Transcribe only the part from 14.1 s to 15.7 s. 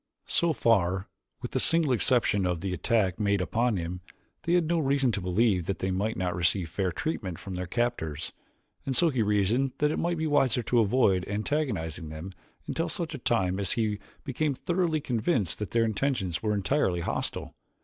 became thoroughly convinced that